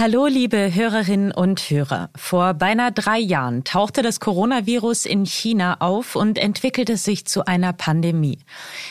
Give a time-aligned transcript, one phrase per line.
[0.00, 2.10] Hallo, liebe Hörerinnen und Hörer.
[2.14, 7.72] Vor beinahe drei Jahren tauchte das Coronavirus in China auf und entwickelte sich zu einer
[7.72, 8.38] Pandemie.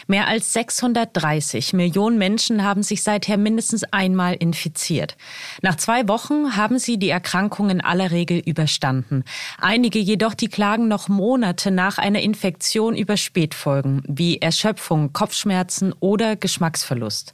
[0.07, 5.15] Mehr als 630 Millionen Menschen haben sich seither mindestens einmal infiziert.
[5.61, 9.23] Nach zwei Wochen haben sie die Erkrankung in aller Regel überstanden.
[9.61, 16.35] Einige jedoch, die klagen noch Monate nach einer Infektion über Spätfolgen wie Erschöpfung, Kopfschmerzen oder
[16.35, 17.31] Geschmacksverlust.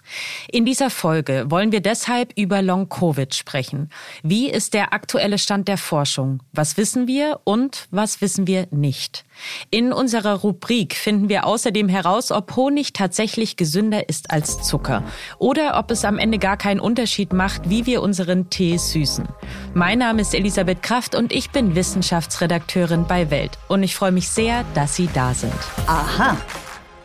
[0.51, 3.89] In dieser Folge wollen wir deshalb über Long-Covid sprechen sprechen.
[4.23, 6.41] Wie ist der aktuelle Stand der Forschung?
[6.51, 9.25] Was wissen wir und was wissen wir nicht?
[9.71, 15.03] In unserer Rubrik finden wir außerdem heraus, ob Honig tatsächlich gesünder ist als Zucker
[15.39, 19.27] oder ob es am Ende gar keinen Unterschied macht, wie wir unseren Tee süßen.
[19.73, 24.29] Mein Name ist Elisabeth Kraft und ich bin Wissenschaftsredakteurin bei Welt und ich freue mich
[24.29, 25.53] sehr, dass Sie da sind.
[25.87, 26.37] Aha.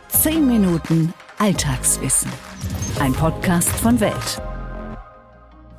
[0.08, 2.32] Zehn Minuten Alltagswissen.
[2.98, 4.57] Ein Podcast von Welt.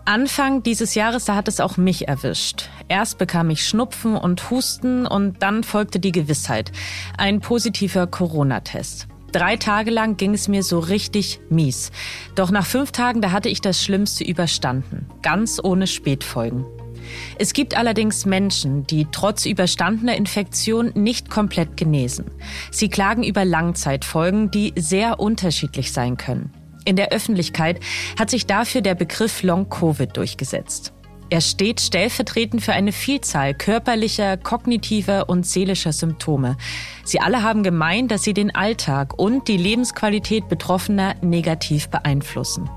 [0.09, 2.67] Anfang dieses Jahres, da hat es auch mich erwischt.
[2.87, 6.71] Erst bekam ich Schnupfen und Husten und dann folgte die Gewissheit.
[7.15, 9.07] Ein positiver Corona-Test.
[9.31, 11.91] Drei Tage lang ging es mir so richtig mies.
[12.33, 15.05] Doch nach fünf Tagen, da hatte ich das Schlimmste überstanden.
[15.21, 16.65] Ganz ohne Spätfolgen.
[17.37, 22.31] Es gibt allerdings Menschen, die trotz überstandener Infektion nicht komplett genesen.
[22.71, 26.51] Sie klagen über Langzeitfolgen, die sehr unterschiedlich sein können.
[26.85, 27.79] In der Öffentlichkeit
[28.17, 30.93] hat sich dafür der Begriff Long-Covid durchgesetzt.
[31.31, 36.57] Er steht stellvertretend für eine Vielzahl körperlicher, kognitiver und seelischer Symptome.
[37.03, 42.67] Sie alle haben gemeint, dass sie den Alltag und die Lebensqualität Betroffener negativ beeinflussen.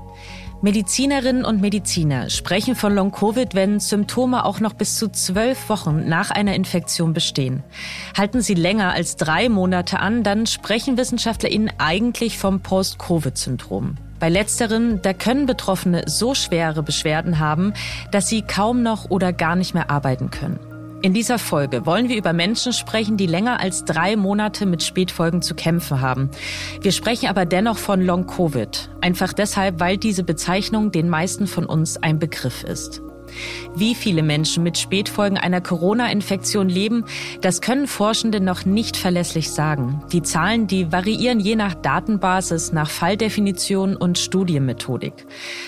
[0.63, 6.31] Medizinerinnen und Mediziner sprechen von Long-Covid, wenn Symptome auch noch bis zu zwölf Wochen nach
[6.31, 7.63] einer Infektion bestehen.
[8.17, 13.95] Halten sie länger als drei Monate an, dann sprechen WissenschaftlerInnen eigentlich vom Post-Covid-Syndrom.
[14.21, 17.73] Bei letzteren, da können Betroffene so schwere Beschwerden haben,
[18.11, 20.72] dass sie kaum noch oder gar nicht mehr arbeiten können.
[21.03, 25.41] In dieser Folge wollen wir über Menschen sprechen, die länger als drei Monate mit Spätfolgen
[25.41, 26.31] zu kämpfen haben.
[26.79, 28.89] Wir sprechen aber dennoch von Long Covid.
[29.01, 33.01] Einfach deshalb, weil diese Bezeichnung den meisten von uns ein Begriff ist.
[33.75, 37.05] Wie viele Menschen mit Spätfolgen einer Corona-Infektion leben,
[37.41, 40.03] das können Forschende noch nicht verlässlich sagen.
[40.11, 45.13] Die Zahlen, die variieren je nach Datenbasis, nach Falldefinition und Studienmethodik.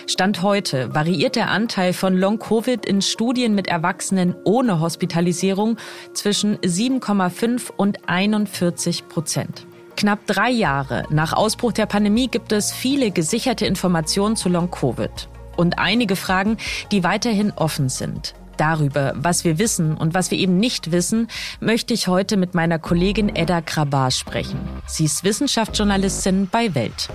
[0.08, 5.78] Stand heute variiert der Anteil von Long-Covid in Studien mit Erwachsenen ohne Hospitalisierung
[6.14, 9.66] zwischen 7,5 und 41 Prozent.
[9.96, 15.80] Knapp drei Jahre nach Ausbruch der Pandemie gibt es viele gesicherte Informationen zu Long-Covid und
[15.80, 16.58] einige Fragen,
[16.92, 18.36] die weiterhin offen sind.
[18.58, 21.28] Darüber, was wir wissen und was wir eben nicht wissen,
[21.60, 24.60] möchte ich heute mit meiner Kollegin Edda Krabar sprechen.
[24.86, 27.10] Sie ist Wissenschaftsjournalistin bei Welt.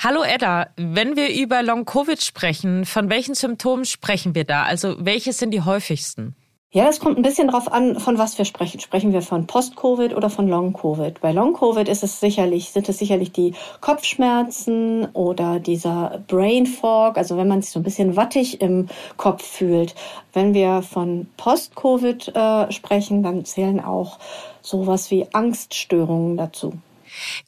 [0.00, 4.62] Hallo Edda, wenn wir über Long-Covid sprechen, von welchen Symptomen sprechen wir da?
[4.62, 6.36] Also welche sind die häufigsten?
[6.70, 8.78] Ja, es kommt ein bisschen drauf an, von was wir sprechen.
[8.78, 11.18] Sprechen wir von Post-Covid oder von Long-Covid?
[11.22, 17.38] Bei Long-Covid ist es sicherlich, sind es sicherlich die Kopfschmerzen oder dieser Brain Fog, also
[17.38, 19.94] wenn man sich so ein bisschen wattig im Kopf fühlt.
[20.34, 24.18] Wenn wir von Post-Covid äh, sprechen, dann zählen auch
[24.60, 26.74] sowas wie Angststörungen dazu.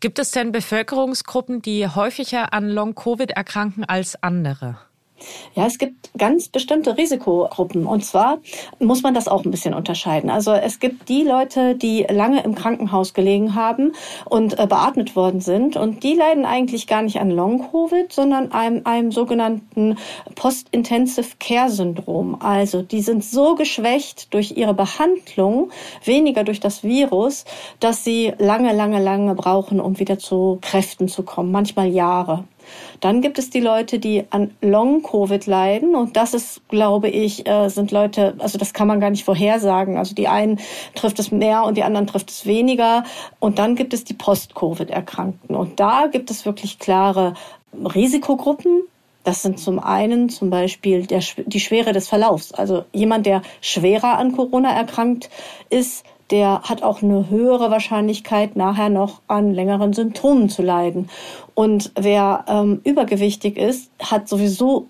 [0.01, 4.79] Gibt es denn Bevölkerungsgruppen, die häufiger an Long-Covid erkranken als andere?
[5.55, 7.87] Ja, es gibt ganz bestimmte Risikogruppen.
[7.87, 8.39] Und zwar
[8.79, 10.31] muss man das auch ein bisschen unterscheiden.
[10.31, 13.93] Also es gibt die Leute, die lange im Krankenhaus gelegen haben
[14.25, 15.77] und äh, beatmet worden sind.
[15.77, 19.97] Und die leiden eigentlich gar nicht an Long-Covid, sondern einem, einem sogenannten
[20.35, 22.41] Post-Intensive Care-Syndrom.
[22.41, 25.71] Also die sind so geschwächt durch ihre Behandlung,
[26.05, 27.45] weniger durch das Virus,
[27.81, 31.53] dass sie lange, lange, lange brauchen, um wieder zu Kräften zu kommen.
[31.53, 32.45] Manchmal Jahre.
[33.01, 35.95] Dann gibt es die Leute, die an Long-Covid leiden.
[35.95, 39.97] Und das ist, glaube ich, äh, sind Leute, also das kann man gar nicht vorhersagen.
[39.97, 40.61] Also die einen
[40.95, 43.05] trifft es mehr und die anderen trifft es weniger.
[43.39, 45.55] Und dann gibt es die Post-Covid-Erkrankten.
[45.55, 47.35] Und da gibt es wirklich klare
[47.73, 48.83] Risikogruppen.
[49.25, 52.53] Das sind zum einen zum Beispiel der, die Schwere des Verlaufs.
[52.53, 55.29] Also jemand, der schwerer an Corona erkrankt
[55.69, 61.11] ist, der hat auch eine höhere Wahrscheinlichkeit, nachher noch an längeren Symptomen zu leiden.
[61.61, 64.89] Und wer ähm, übergewichtig ist, hat sowieso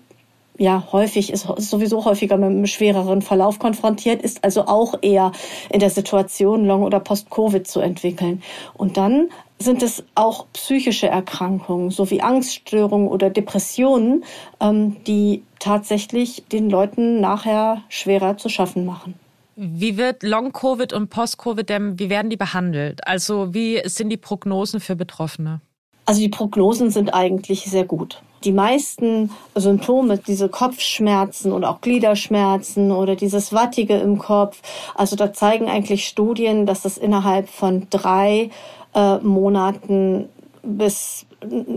[0.57, 5.33] ja häufig ist, sowieso häufiger mit einem schwereren Verlauf konfrontiert, ist also auch eher
[5.69, 8.41] in der Situation, Long- oder Post-Covid zu entwickeln.
[8.73, 9.27] Und dann
[9.59, 14.23] sind es auch psychische Erkrankungen, sowie Angststörungen oder Depressionen,
[14.61, 19.15] ähm, die tatsächlich den Leuten nachher schwerer zu schaffen machen.
[19.57, 21.69] Wie wird Long-Covid und Post-Covid,
[21.99, 23.05] wie werden die behandelt?
[23.05, 25.59] Also wie sind die Prognosen für Betroffene?
[26.05, 28.21] Also die Prognosen sind eigentlich sehr gut.
[28.43, 34.61] die meisten Symptome, diese Kopfschmerzen und auch Gliederschmerzen oder dieses Wattige im Kopf,
[34.95, 38.49] also da zeigen eigentlich Studien, dass das innerhalb von drei
[38.95, 40.27] äh, Monaten
[40.63, 41.25] bis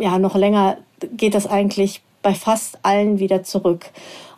[0.00, 0.78] ja noch länger
[1.12, 3.90] geht das eigentlich bei fast allen wieder zurück.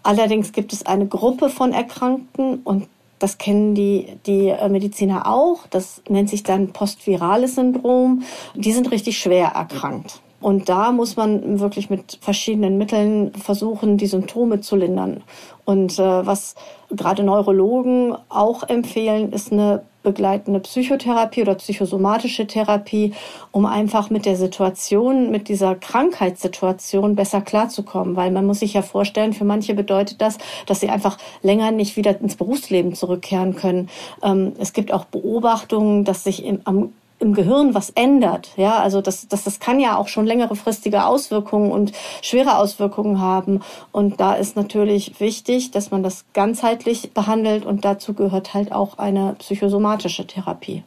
[0.02, 2.88] Allerdings gibt es eine Gruppe von Erkrankten und
[3.18, 5.66] das kennen die, die äh, Mediziner auch.
[5.68, 8.22] Das nennt sich dann postvirales Syndrom.
[8.54, 10.20] Die sind richtig schwer erkrankt.
[10.46, 15.24] Und da muss man wirklich mit verschiedenen Mitteln versuchen, die Symptome zu lindern.
[15.64, 16.54] Und äh, was
[16.88, 23.12] gerade Neurologen auch empfehlen, ist eine begleitende Psychotherapie oder psychosomatische Therapie,
[23.50, 28.14] um einfach mit der Situation, mit dieser Krankheitssituation besser klarzukommen.
[28.14, 31.96] Weil man muss sich ja vorstellen, für manche bedeutet das, dass sie einfach länger nicht
[31.96, 33.88] wieder ins Berufsleben zurückkehren können.
[34.22, 38.50] Ähm, es gibt auch Beobachtungen, dass sich im, am im Gehirn was ändert.
[38.56, 41.92] Ja, also das, das, das kann ja auch schon längere fristige Auswirkungen und
[42.22, 43.62] schwere Auswirkungen haben.
[43.92, 48.98] Und da ist natürlich wichtig, dass man das ganzheitlich behandelt und dazu gehört halt auch
[48.98, 50.82] eine psychosomatische Therapie.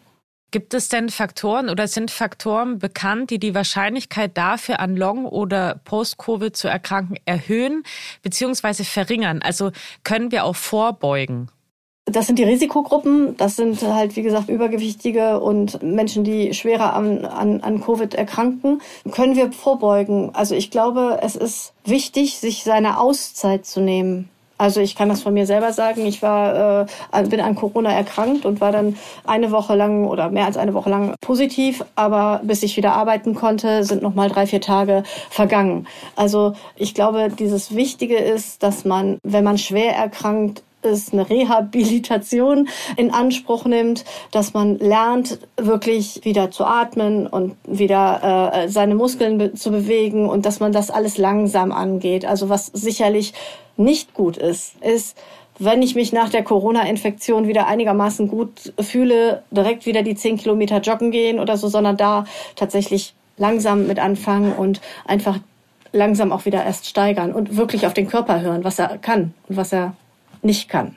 [0.52, 5.80] Gibt es denn Faktoren oder sind Faktoren bekannt, die die Wahrscheinlichkeit dafür, an Long- oder
[5.86, 7.84] Post-Covid zu erkranken, erhöhen
[8.24, 8.84] bzw.
[8.84, 9.44] verringern?
[9.44, 9.72] Also
[10.04, 11.52] können wir auch vorbeugen?
[12.12, 13.36] Das sind die Risikogruppen.
[13.38, 18.82] Das sind halt, wie gesagt, Übergewichtige und Menschen, die schwerer an, an, an Covid erkranken.
[19.12, 20.32] Können wir vorbeugen?
[20.34, 24.30] Also ich glaube, es ist wichtig, sich seine Auszeit zu nehmen.
[24.60, 26.06] Also ich kann das von mir selber sagen.
[26.06, 30.46] Ich war, äh, bin an Corona erkrankt und war dann eine Woche lang oder mehr
[30.46, 31.86] als eine Woche lang positiv.
[31.96, 35.88] Aber bis ich wieder arbeiten konnte, sind noch mal drei, vier Tage vergangen.
[36.18, 42.70] Also ich glaube, dieses Wichtige ist, dass man, wenn man schwer erkrankt, es eine Rehabilitation
[42.96, 49.38] in Anspruch nimmt, dass man lernt, wirklich wieder zu atmen und wieder äh, seine Muskeln
[49.38, 52.26] be zu bewegen und dass man das alles langsam angeht.
[52.26, 53.34] Also was sicherlich
[53.78, 55.18] nicht gut ist, ist,
[55.60, 60.80] wenn ich mich nach der Corona-Infektion wieder einigermaßen gut fühle, direkt wieder die zehn Kilometer
[60.80, 62.26] joggen gehen oder so, sondern da
[62.56, 65.40] tatsächlich langsam mit anfangen und einfach
[65.92, 69.58] langsam auch wieder erst steigern und wirklich auf den Körper hören, was er kann und
[69.58, 69.96] was er
[70.44, 70.96] nicht kann.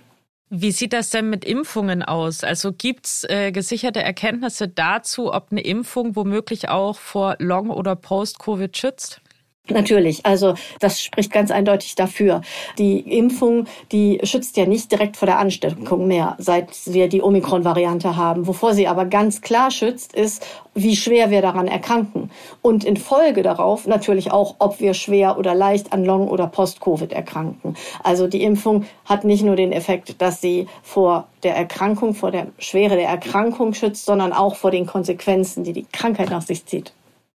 [0.54, 2.44] Wie sieht das denn mit Impfungen aus?
[2.44, 8.76] Also gibt's äh, gesicherte Erkenntnisse dazu, ob eine Impfung womöglich auch vor Long- oder Post-Covid
[8.76, 9.22] schützt?
[9.70, 12.40] Natürlich, also das spricht ganz eindeutig dafür.
[12.78, 18.16] Die Impfung, die schützt ja nicht direkt vor der Ansteckung mehr, seit wir die Omikron-Variante
[18.16, 18.48] haben.
[18.48, 20.44] Wovor sie aber ganz klar schützt, ist,
[20.74, 22.32] wie schwer wir daran erkranken.
[22.60, 27.12] Und in Folge darauf natürlich auch, ob wir schwer oder leicht an Long- oder Post-Covid
[27.12, 27.76] erkranken.
[28.02, 32.48] Also die Impfung hat nicht nur den Effekt, dass sie vor der Erkrankung, vor der
[32.58, 36.92] Schwere der Erkrankung schützt, sondern auch vor den Konsequenzen, die die Krankheit nach sich zieht.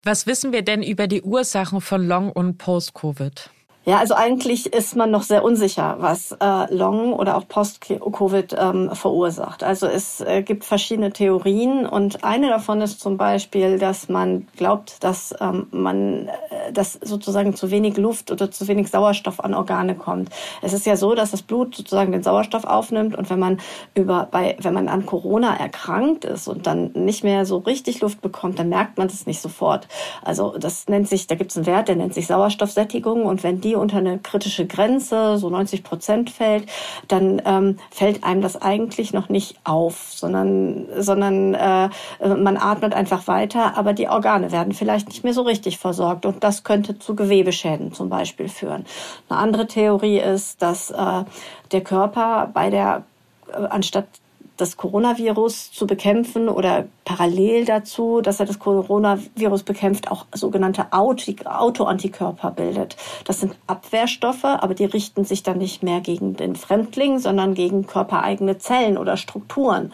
[0.05, 3.49] Was wissen wir denn über die Ursachen von Long- und Post-Covid?
[3.85, 8.91] Ja, also eigentlich ist man noch sehr unsicher, was äh, Long oder auch Post-Covid ähm,
[8.93, 9.61] verursacht.
[9.61, 15.03] Also es äh, gibt verschiedene Theorien und eine davon ist zum Beispiel, dass man glaubt,
[15.03, 19.95] dass ähm, man, äh, dass sozusagen zu wenig Luft oder zu wenig Sauerstoff an Organe
[19.95, 20.29] kommt.
[20.61, 23.59] Es ist ja so, dass das Blut sozusagen den Sauerstoff aufnimmt und wenn man
[23.95, 28.21] über bei wenn man an Corona erkrankt ist und dann nicht mehr so richtig Luft
[28.21, 29.89] bekommt, dann merkt man das nicht sofort.
[30.23, 33.59] Also das nennt sich, da gibt es einen Wert, der nennt sich Sauerstoffsättigung und wenn
[33.59, 36.67] die unter eine kritische Grenze, so 90 Prozent fällt,
[37.07, 41.89] dann ähm, fällt einem das eigentlich noch nicht auf, sondern, sondern äh,
[42.35, 46.43] man atmet einfach weiter, aber die Organe werden vielleicht nicht mehr so richtig versorgt und
[46.43, 48.85] das könnte zu Gewebeschäden zum Beispiel führen.
[49.29, 51.23] Eine andere Theorie ist, dass äh,
[51.71, 53.03] der Körper bei der
[53.51, 54.07] äh, anstatt
[54.57, 62.51] das Coronavirus zu bekämpfen oder parallel dazu, dass er das Coronavirus bekämpft, auch sogenannte Autoantikörper
[62.51, 62.95] bildet.
[63.25, 67.87] Das sind Abwehrstoffe, aber die richten sich dann nicht mehr gegen den Fremdling, sondern gegen
[67.87, 69.91] körpereigene Zellen oder Strukturen.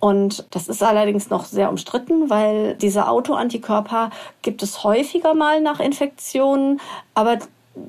[0.00, 4.10] Und das ist allerdings noch sehr umstritten, weil diese Autoantikörper
[4.42, 6.80] gibt es häufiger mal nach Infektionen,
[7.14, 7.38] aber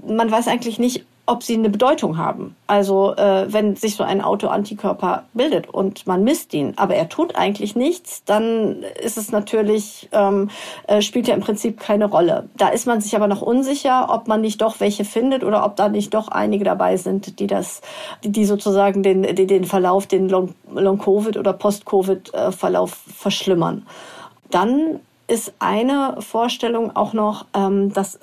[0.07, 2.55] man weiß eigentlich nicht, ob sie eine Bedeutung haben.
[2.65, 7.35] Also äh, wenn sich so ein Autoantikörper bildet und man misst ihn, aber er tut
[7.35, 10.49] eigentlich nichts, dann ist es natürlich, ähm,
[10.87, 12.49] äh, spielt ja im Prinzip keine Rolle.
[12.57, 15.75] Da ist man sich aber noch unsicher, ob man nicht doch welche findet oder ob
[15.75, 17.81] da nicht doch einige dabei sind, die das,
[18.23, 23.85] die, die sozusagen den, den, den Verlauf, den Long-Covid oder Post-Covid-Verlauf äh, verschlimmern.
[24.49, 28.19] Dann ist eine Vorstellung auch noch, ähm, dass,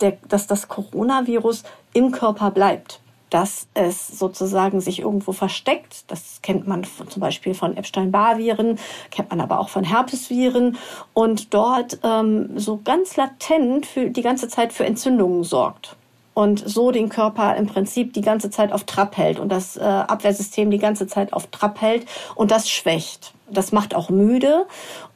[0.00, 3.00] der, dass das Coronavirus im Körper bleibt.
[3.30, 6.10] dass es sozusagen sich irgendwo versteckt.
[6.10, 8.78] Das kennt man zum Beispiel von Epstein-Barr-Viren,
[9.10, 10.78] kennt man aber auch von Herpesviren
[11.12, 15.98] und dort ähm, so ganz latent für die ganze Zeit für Entzündungen sorgt
[16.38, 19.80] und so den Körper im Prinzip die ganze Zeit auf Trab hält und das äh,
[19.80, 23.34] Abwehrsystem die ganze Zeit auf Trab hält und das schwächt.
[23.50, 24.66] Das macht auch müde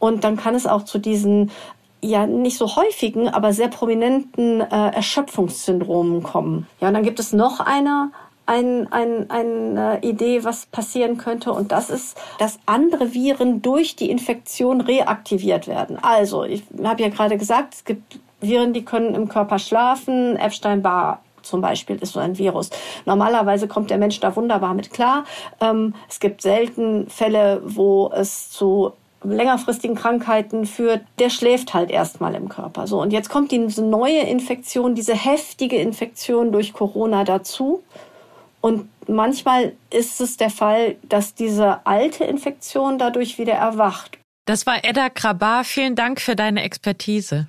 [0.00, 1.52] und dann kann es auch zu diesen
[2.00, 6.66] ja nicht so häufigen, aber sehr prominenten äh, Erschöpfungssyndromen kommen.
[6.80, 8.10] Ja, und dann gibt es noch eine
[8.44, 11.52] ein, ein, eine Idee, was passieren könnte.
[11.52, 15.96] Und das ist, dass andere Viren durch die Infektion reaktiviert werden.
[16.02, 20.36] Also, ich habe ja gerade gesagt, es gibt Viren, die können im Körper schlafen.
[20.36, 22.70] Epstein-Barr zum Beispiel ist so ein Virus.
[23.04, 25.24] Normalerweise kommt der Mensch da wunderbar mit klar.
[25.60, 28.92] Ähm, es gibt selten Fälle, wo es zu
[29.24, 32.86] längerfristigen Krankheiten führt, der schläft halt erstmal im Körper.
[32.86, 37.82] So und jetzt kommt diese neue Infektion, diese heftige Infektion durch Corona dazu.
[38.60, 44.18] Und manchmal ist es der Fall, dass diese alte Infektion dadurch wieder erwacht.
[44.44, 45.64] Das war Edda Krabar.
[45.64, 47.48] Vielen Dank für deine Expertise.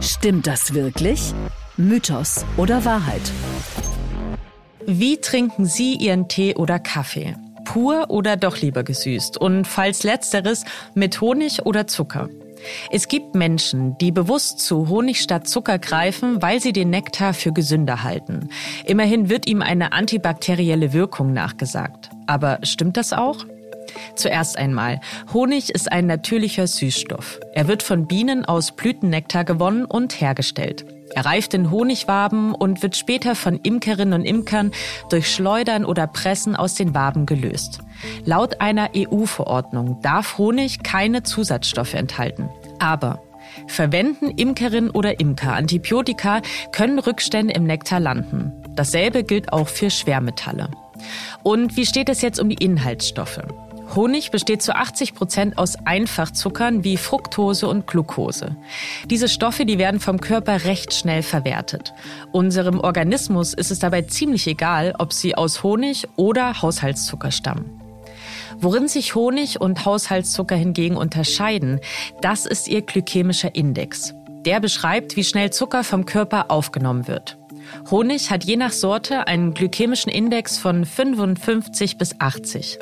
[0.00, 1.34] Stimmt das wirklich?
[1.76, 3.32] Mythos oder Wahrheit?
[4.86, 7.34] Wie trinken Sie Ihren Tee oder Kaffee?
[7.64, 9.38] Pur oder doch lieber gesüßt?
[9.38, 10.64] Und falls letzteres,
[10.94, 12.28] mit Honig oder Zucker?
[12.90, 17.52] Es gibt Menschen, die bewusst zu Honig statt Zucker greifen, weil sie den Nektar für
[17.52, 18.48] gesünder halten.
[18.84, 22.10] Immerhin wird ihm eine antibakterielle Wirkung nachgesagt.
[22.26, 23.44] Aber stimmt das auch?
[24.14, 25.00] Zuerst einmal,
[25.32, 27.40] Honig ist ein natürlicher Süßstoff.
[27.54, 30.84] Er wird von Bienen aus Blütennektar gewonnen und hergestellt.
[31.14, 34.72] Er reift in Honigwaben und wird später von Imkerinnen und Imkern
[35.08, 37.80] durch Schleudern oder Pressen aus den Waben gelöst.
[38.24, 42.50] Laut einer EU-Verordnung darf Honig keine Zusatzstoffe enthalten.
[42.78, 43.22] Aber
[43.66, 46.42] verwenden Imkerinnen oder Imker Antibiotika,
[46.72, 48.52] können Rückstände im Nektar landen.
[48.74, 50.70] Dasselbe gilt auch für Schwermetalle.
[51.42, 53.40] Und wie steht es jetzt um die Inhaltsstoffe?
[53.94, 58.56] Honig besteht zu 80 Prozent aus Einfachzuckern wie Fructose und Glucose.
[59.06, 61.94] Diese Stoffe, die werden vom Körper recht schnell verwertet.
[62.32, 67.80] Unserem Organismus ist es dabei ziemlich egal, ob sie aus Honig oder Haushaltszucker stammen.
[68.60, 71.80] Worin sich Honig und Haushaltszucker hingegen unterscheiden,
[72.20, 74.14] das ist ihr glykämischer Index.
[74.44, 77.38] Der beschreibt, wie schnell Zucker vom Körper aufgenommen wird.
[77.90, 82.78] Honig hat je nach Sorte einen glykämischen Index von 55 bis 80.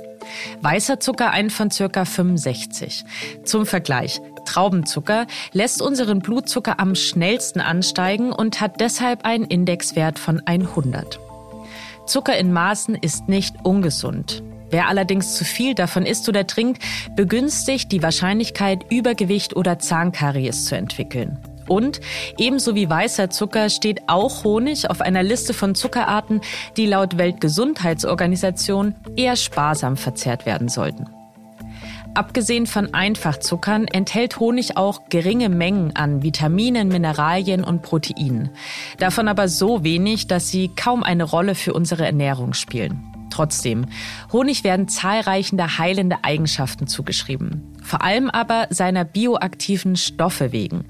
[0.61, 3.05] Weißer Zucker einen von circa 65.
[3.45, 4.21] Zum Vergleich.
[4.45, 11.19] Traubenzucker lässt unseren Blutzucker am schnellsten ansteigen und hat deshalb einen Indexwert von 100.
[12.07, 14.43] Zucker in Maßen ist nicht ungesund.
[14.71, 16.83] Wer allerdings zu viel davon isst oder trinkt,
[17.15, 21.39] begünstigt die Wahrscheinlichkeit, Übergewicht oder Zahnkaries zu entwickeln.
[21.69, 22.01] Und
[22.39, 26.41] ebenso wie weißer Zucker steht auch Honig auf einer Liste von Zuckerarten,
[26.77, 31.07] die laut Weltgesundheitsorganisation eher sparsam verzehrt werden sollten.
[32.17, 38.49] Abgesehen von Einfachzuckern enthält Honig auch geringe Mengen an Vitaminen, Mineralien und Proteinen.
[38.99, 43.16] Davon aber so wenig, dass sie kaum eine Rolle für unsere Ernährung spielen.
[43.37, 43.85] Trotzdem,
[44.33, 47.77] Honig werden zahlreichende heilende Eigenschaften zugeschrieben.
[47.83, 50.87] Vor allem aber seiner bioaktiven Stoffe wegen.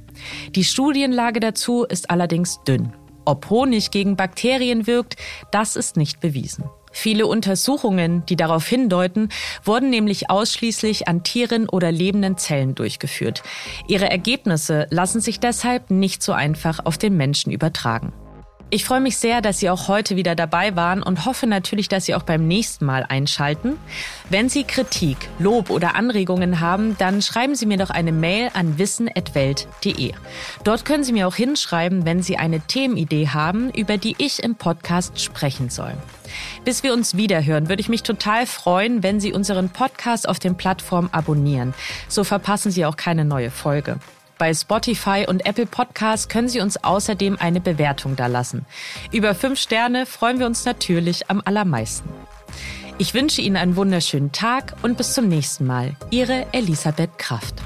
[0.55, 2.93] Die Studienlage dazu ist allerdings dünn.
[3.25, 5.17] Ob Honig gegen Bakterien wirkt,
[5.51, 6.67] das ist nicht bewiesen.
[6.93, 9.31] Viele Untersuchungen, die darauf hindeuten,
[9.65, 13.43] wurden nämlich ausschließlich an Tieren oder lebenden Zellen durchgeführt.
[13.89, 18.13] Ihre Ergebnisse lassen sich deshalb nicht so einfach auf den Menschen übertragen.
[18.69, 22.07] Ich freue mich sehr, dass Sie auch heute wieder dabei waren und hoffe natürlich, dass
[22.07, 23.79] Sie auch beim nächsten Mal einschalten.
[24.29, 28.77] Wenn Sie Kritik, Lob oder Anregungen haben, dann schreiben Sie mir doch eine Mail an
[28.77, 30.13] wissen.welt.de.
[30.65, 34.57] Dort können Sie mir auch hinschreiben, wenn Sie eine Themenidee haben, über die ich im
[34.57, 35.93] Podcast sprechen soll.
[36.65, 40.57] Bis wir uns wiederhören, würde ich mich total freuen, wenn Sie unseren Podcast auf den
[40.57, 41.73] Plattformen abonnieren.
[42.09, 44.01] So verpassen Sie auch keine neue Folge.
[44.39, 48.67] Bei Spotify und Apple Podcasts können Sie uns außerdem eine Bewertung dalassen.
[49.11, 52.09] Über fünf Sterne freuen wir uns natürlich am allermeisten.
[52.99, 55.97] Ich wünsche Ihnen einen wunderschönen Tag und bis zum nächsten Mal.
[56.11, 57.63] Ihre Elisabeth Kraft.